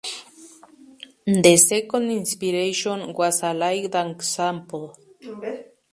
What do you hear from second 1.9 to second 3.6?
inspiration was I